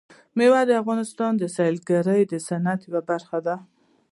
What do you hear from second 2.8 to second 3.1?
یوه